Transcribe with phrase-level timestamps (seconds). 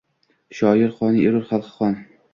[0.59, 2.05] Shoir qoni erur xalq qoni…